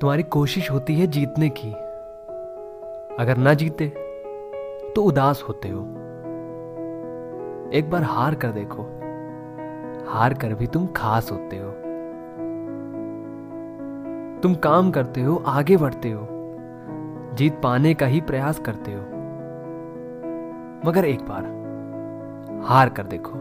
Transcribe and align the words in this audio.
तुम्हारी 0.00 0.22
कोशिश 0.22 0.70
होती 0.70 0.94
है 0.94 1.06
जीतने 1.06 1.48
की। 1.48 1.72
अगर 3.22 3.36
ना 3.36 3.54
जीते 3.54 3.88
तो 4.96 5.02
उदास 5.02 5.44
होते 5.48 5.68
हो। 5.68 5.80
एक 7.72 7.90
बार 7.90 8.02
हार 8.02 8.34
कर 8.34 8.48
देखो। 8.48 8.82
हार 10.12 10.34
कर 10.34 10.54
भी 10.54 10.66
तुम 10.66 10.86
खास 10.86 11.32
होते 11.32 11.56
हो। 11.56 11.70
तुम 14.42 14.54
काम 14.54 14.90
करते 14.90 15.20
हो, 15.20 15.42
आगे 15.46 15.76
बढ़ते 15.76 16.10
हो। 16.10 16.28
जीत 17.34 17.60
पाने 17.62 17.94
का 17.94 18.06
ही 18.06 18.20
प्रयास 18.20 18.58
करते 18.58 18.92
हो। 18.92 19.00
मगर 20.88 21.04
एक 21.04 21.20
बार 21.20 21.44
हार 22.64 22.88
कर 22.88 23.02
देखो। 23.02 23.34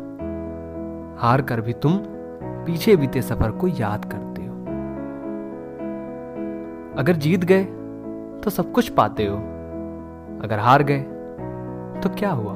हार 1.18 1.42
कर 1.42 1.62
भी 1.62 1.74
तुम 1.74 1.98
पीछे 2.44 2.96
बीते 2.96 3.22
सफ़र 3.22 3.52
को 3.52 3.68
याद 3.68 4.06
करते 4.06 4.35
अगर 6.98 7.14
जीत 7.14 7.44
गए 7.44 7.64
तो 8.44 8.50
सब 8.50 8.72
कुछ 8.72 8.90
पाते 8.90 9.26
हो। 9.26 9.38
अगर 10.44 10.60
हार 10.60 10.84
गए 10.84 11.00
तो 12.02 12.10
क्या 12.10 12.32
हुआ? 12.32 12.54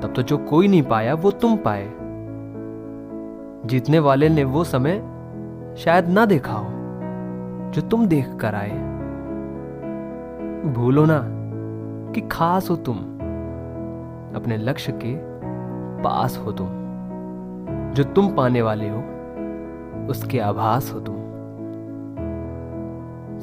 तब 0.00 0.12
तो 0.16 0.22
जो 0.22 0.38
कोई 0.38 0.68
नहीं 0.68 0.82
पाया, 0.82 1.14
वो 1.14 1.30
तुम 1.30 1.56
पाए। 1.56 1.92
जीतने 3.68 3.98
वाले 3.98 4.28
ने 4.28 4.44
वो 4.44 4.64
समय 4.64 5.02
शायद 5.76 6.08
ना 6.08 6.26
देखा 6.26 6.52
हो, 6.52 6.70
जो 7.70 7.80
तुम 7.80 8.06
देख 8.06 8.34
कर 8.40 8.54
आए। 8.54 8.70
भूलो 10.72 11.04
ना 11.08 11.20
कि 12.12 12.20
खास 12.20 12.70
हो 12.70 12.76
तुम, 12.76 12.96
अपने 14.34 14.56
लक्ष्य 14.56 14.92
के 14.92 15.16
पास 16.02 16.38
हो 16.38 16.52
तुम। 16.52 16.68
जो 17.94 18.04
तुम 18.04 18.34
पाने 18.34 18.62
वाले 18.62 18.88
हो, 18.88 18.98
उसके 20.10 20.38
आभास 20.38 20.92
हो 20.94 21.00
तुम। 21.00 21.23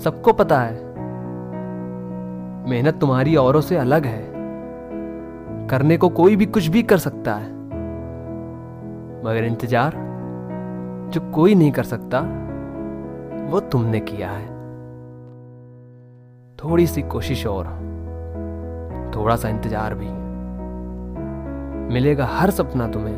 सबको 0.03 0.33
पता 0.33 0.59
है। 0.59 0.73
मेहनत 2.69 2.95
तुम्हारी 2.95 3.35
औरों 3.35 3.61
से 3.61 3.77
अलग 3.77 4.05
है। 4.05 4.31
करने 5.67 5.97
को 5.97 6.09
कोई 6.09 6.35
भी 6.35 6.45
कुछ 6.45 6.67
भी 6.67 6.83
कर 6.83 6.97
सकता 6.97 7.35
है। 7.35 7.49
मगर 9.25 9.43
इंतज़ार, 9.43 9.93
जो 11.13 11.31
कोई 11.31 11.55
नहीं 11.55 11.71
कर 11.71 11.83
सकता, 11.83 12.19
वो 13.51 13.59
तुमने 13.59 13.99
किया 13.99 14.29
है। 14.29 14.45
थोड़ी 16.55 16.87
सी 16.87 17.01
कोशिश 17.01 17.47
और 17.47 17.65
थोड़ा 19.15 19.35
सा 19.35 19.49
इंतज़ार 19.49 19.95
भी। 19.95 20.09
मिलेगा 21.93 22.25
हर 22.25 22.49
सपना 22.49 22.87
तुम्हें, 22.87 23.17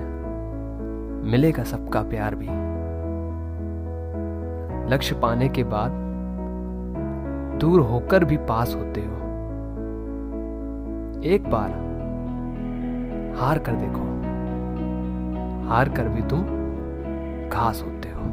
मिलेगा 1.31 1.63
सबका 1.63 2.01
प्यार 2.01 2.35
भी। 2.35 2.47
लक्ष्य 4.93 5.15
पाने 5.15 5.49
के 5.49 5.63
बाद 5.63 6.02
दूर 7.63 7.79
होकर 7.79 8.23
भी 8.25 8.37
पास 8.37 8.75
होते 8.75 9.01
हो। 9.01 9.17
एक 11.23 11.43
बार 11.47 11.69
हार 13.39 13.59
कर 13.59 13.71
देखो। 13.71 14.01
हार 15.69 15.89
कर 15.89 16.07
भी 16.07 16.21
तुम 16.21 16.41
घास 17.49 17.83
होते 17.83 18.09
हो। 18.09 18.23